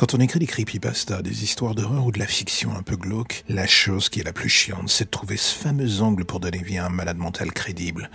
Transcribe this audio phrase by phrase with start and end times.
[0.00, 3.44] Quand on écrit des creepypastas, des histoires d'horreur ou de la fiction un peu glauque,
[3.50, 6.62] la chose qui est la plus chiante, c'est de trouver ce fameux angle pour donner
[6.62, 8.08] vie à un malade mental crédible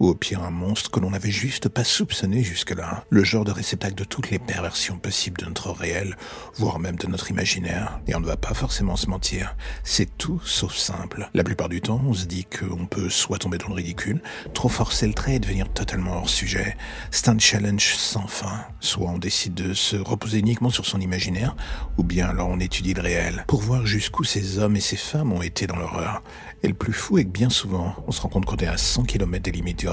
[0.00, 3.52] ou au pire un monstre que l'on n'avait juste pas soupçonné jusque-là, le genre de
[3.52, 6.16] réceptacle de toutes les perversions possibles de notre réel,
[6.56, 8.00] voire même de notre imaginaire.
[8.08, 9.54] Et on ne va pas forcément se mentir,
[9.84, 11.28] c'est tout sauf simple.
[11.34, 14.22] La plupart du temps, on se dit qu'on peut soit tomber dans le ridicule,
[14.54, 16.76] trop forcer le trait et devenir totalement hors sujet.
[17.10, 18.64] C'est un challenge sans fin.
[18.80, 21.54] Soit on décide de se reposer uniquement sur son imaginaire,
[21.98, 25.32] ou bien alors on étudie le réel, pour voir jusqu'où ces hommes et ces femmes
[25.32, 26.22] ont été dans l'horreur.
[26.62, 28.76] Et le plus fou est que bien souvent, on se rend compte qu'on est à
[28.76, 29.88] 100 km des limites du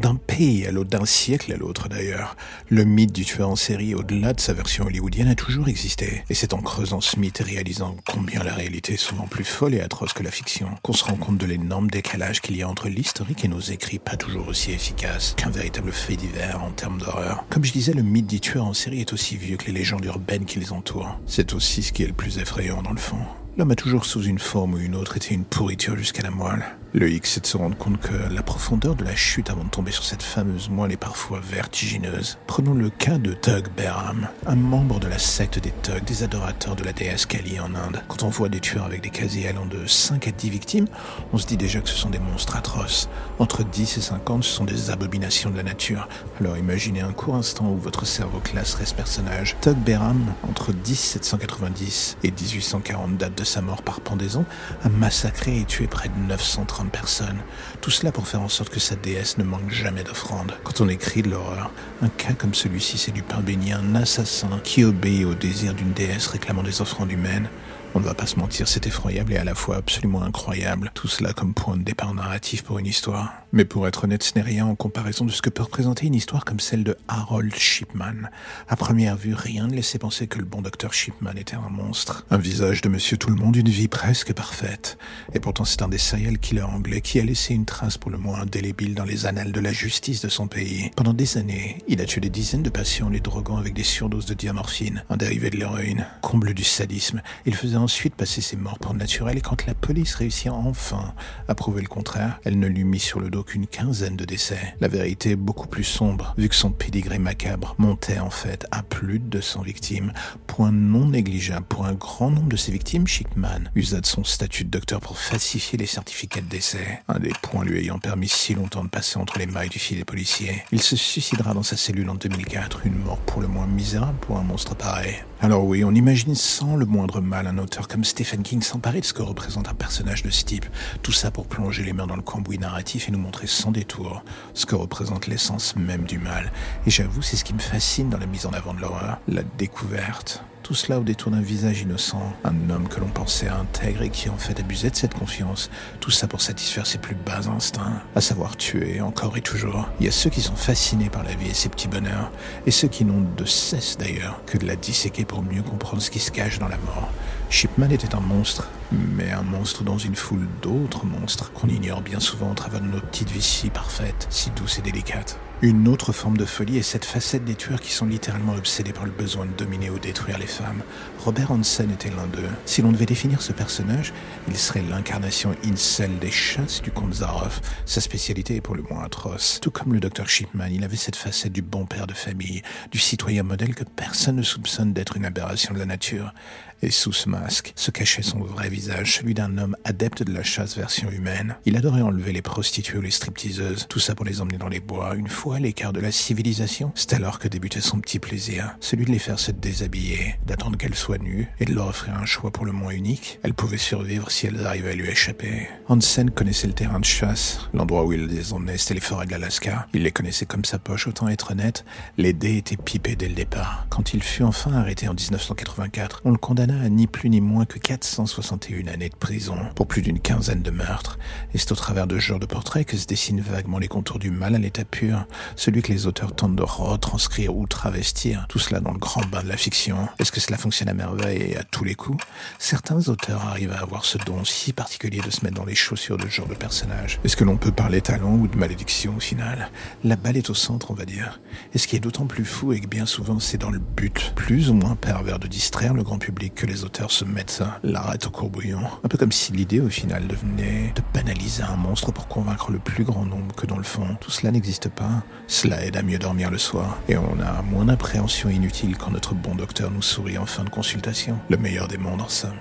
[0.00, 2.36] D'un pays à l'autre, d'un siècle à l'autre d'ailleurs,
[2.68, 6.22] le mythe du tueur en série, au-delà de sa version hollywoodienne, a toujours existé.
[6.28, 9.74] Et c'est en creusant ce mythe et réalisant combien la réalité est souvent plus folle
[9.74, 12.68] et atroce que la fiction, qu'on se rend compte de l'énorme décalage qu'il y a
[12.68, 16.98] entre l'historique et nos écrits pas toujours aussi efficaces qu'un véritable fait divers en termes
[16.98, 17.44] d'horreur.
[17.48, 20.04] Comme je disais, le mythe du tueur en série est aussi vieux que les légendes
[20.04, 21.18] urbaines qui les entourent.
[21.26, 23.24] C'est aussi ce qui est le plus effrayant dans le fond.
[23.58, 26.62] L'homme a toujours sous une forme ou une autre été une pourriture jusqu'à la moelle.
[26.92, 29.68] Le X, c'est de se rendre compte que la profondeur de la chute avant de
[29.68, 32.38] tomber sur cette fameuse moelle est parfois vertigineuse.
[32.46, 36.76] Prenons le cas de Tug Behram, un membre de la secte des Tug, des adorateurs
[36.76, 38.02] de la déesse Kali en Inde.
[38.08, 40.86] Quand on voit des tueurs avec des casiers allant de 5 à 10 victimes,
[41.32, 43.10] on se dit déjà que ce sont des monstres atroces.
[43.38, 46.08] Entre 10 et 50, ce sont des abominations de la nature.
[46.40, 49.56] Alors imaginez un court instant où votre cerveau classerait ce personnage.
[49.60, 54.44] Tug Behram, entre 1790 et 1840, date de sa mort par pendaison,
[54.82, 57.38] a massacré et tué près de 930 personnes.
[57.80, 60.52] Tout cela pour faire en sorte que sa déesse ne manque jamais d'offrandes.
[60.64, 61.70] Quand on écrit de l'horreur,
[62.02, 65.92] un cas comme celui-ci, c'est du pain béni, un assassin qui obéit au désir d'une
[65.92, 67.48] déesse réclamant des offrandes humaines.
[67.94, 70.90] On ne va pas se mentir, c'est effroyable et à la fois absolument incroyable.
[70.92, 73.32] Tout cela comme point de départ narratif pour une histoire.
[73.56, 76.14] Mais pour être honnête, ce n'est rien en comparaison de ce que peut représenter une
[76.14, 78.28] histoire comme celle de Harold Shipman.
[78.68, 82.26] À première vue, rien ne laissait penser que le bon docteur Shipman était un monstre.
[82.30, 84.98] Un visage de monsieur tout le monde, une vie presque parfaite.
[85.32, 88.18] Et pourtant, c'est un des serial killers anglais qui a laissé une trace pour le
[88.18, 90.90] moins indélébile dans les annales de la justice de son pays.
[90.94, 94.26] Pendant des années, il a tué des dizaines de patients les droguant avec des surdoses
[94.26, 96.06] de diamorphine, un dérivé de l'héroïne.
[96.20, 100.14] Comble du sadisme, il faisait ensuite passer ses morts pour naturel et quand la police
[100.16, 101.14] réussit enfin
[101.48, 104.74] à prouver le contraire, elle ne lui mit sur le dos qu'une quinzaine de décès.
[104.80, 108.82] La vérité est beaucoup plus sombre, vu que son pédigré macabre montait en fait à
[108.82, 110.12] plus de 200 victimes.
[110.46, 114.64] Point non négligeable pour un grand nombre de ces victimes, Shipman usa de son statut
[114.64, 118.54] de docteur pour falsifier les certificats de décès, un des points lui ayant permis si
[118.54, 120.64] longtemps de passer entre les mailles du filet policier.
[120.72, 124.38] Il se suicidera dans sa cellule en 2004, une mort pour le moins misérable pour
[124.38, 125.14] un monstre pareil.
[125.46, 129.04] Alors oui, on imagine sans le moindre mal un auteur comme Stephen King s'emparer de
[129.04, 130.66] ce que représente un personnage de ce type.
[131.04, 134.24] Tout ça pour plonger les mains dans le cambouis narratif et nous montrer sans détour
[134.54, 136.50] ce que représente l'essence même du mal.
[136.84, 139.44] Et j'avoue, c'est ce qui me fascine dans la mise en avant de l'horreur, la
[139.56, 140.42] découverte.
[140.66, 144.28] Tout cela au détour d'un visage innocent, un homme que l'on pensait intègre et qui
[144.28, 145.70] en fait abusait de cette confiance.
[146.00, 149.88] Tout ça pour satisfaire ses plus bas instincts, à savoir tuer encore et toujours.
[150.00, 152.32] Il y a ceux qui sont fascinés par la vie et ses petits bonheurs,
[152.66, 156.10] et ceux qui n'ont de cesse d'ailleurs que de la disséquer pour mieux comprendre ce
[156.10, 157.12] qui se cache dans la mort.
[157.48, 162.20] Shipman était un monstre, mais un monstre dans une foule d'autres monstres qu'on ignore bien
[162.20, 165.38] souvent au travers de nos petites vies si parfaites, si douces et délicates.
[165.62, 169.06] Une autre forme de folie est cette facette des tueurs qui sont littéralement obsédés par
[169.06, 170.82] le besoin de dominer ou détruire les femmes.
[171.24, 172.50] Robert Hansen était l'un d'eux.
[172.66, 174.12] Si l'on devait définir ce personnage,
[174.48, 177.62] il serait l'incarnation incel des chasses du comte Zaroff.
[177.86, 179.58] Sa spécialité est pour le moins atroce.
[179.62, 182.98] Tout comme le docteur Shipman, il avait cette facette du bon père de famille, du
[182.98, 186.34] citoyen modèle que personne ne soupçonne d'être une aberration de la nature.
[186.82, 190.42] Et sous ce masque se cachait son vrai visage, celui d'un homme adepte de la
[190.42, 191.56] chasse version humaine.
[191.64, 194.80] Il adorait enlever les prostituées ou les stripteaseuses, tout ça pour les emmener dans les
[194.80, 196.92] bois, une fois à l'écart de la civilisation.
[196.94, 200.94] C'est alors que débutait son petit plaisir, celui de les faire se déshabiller, d'attendre qu'elles
[200.94, 203.40] soient nues et de leur offrir un choix pour le moins unique.
[203.42, 205.68] Elles pouvaient survivre si elles arrivaient à lui échapper.
[205.88, 209.30] Hansen connaissait le terrain de chasse, l'endroit où il les emmenait, c'était les forêts de
[209.30, 209.86] l'Alaska.
[209.94, 211.84] Il les connaissait comme sa poche, autant être honnête,
[212.18, 213.86] les dés étaient pipés dès le départ.
[213.88, 217.78] Quand il fut enfin arrêté en 1984, on le condamna ni plus ni moins que
[217.78, 221.18] 461 années de prison pour plus d'une quinzaine de meurtres.
[221.54, 224.18] Et c'est au travers de ce genre de portrait que se dessinent vaguement les contours
[224.18, 228.58] du mal à l'état pur, celui que les auteurs tentent de retranscrire ou travestir, tout
[228.58, 230.08] cela dans le grand bain de la fiction.
[230.18, 232.24] Est-ce que cela fonctionne à merveille et à tous les coups?
[232.58, 236.16] Certains auteurs arrivent à avoir ce don si particulier de se mettre dans les chaussures
[236.16, 237.20] de ce genre de personnage.
[237.24, 239.70] Est-ce que l'on peut parler talent ou de malédiction au final?
[240.04, 241.40] La balle est au centre, on va dire.
[241.74, 244.32] Et ce qui est d'autant plus fou est que bien souvent c'est dans le but,
[244.34, 248.26] plus ou moins pervers, de distraire le grand public que les auteurs se mettent l'arrête
[248.26, 248.80] au courbouillon.
[249.04, 252.78] Un peu comme si l'idée au final devenait de banaliser un monstre pour convaincre le
[252.78, 255.22] plus grand nombre que dans le fond, tout cela n'existe pas.
[255.46, 256.98] Cela aide à mieux dormir le soir.
[257.08, 260.70] Et on a moins d'appréhension inutile quand notre bon docteur nous sourit en fin de
[260.70, 261.38] consultation.
[261.50, 262.56] Le meilleur des mondes en somme.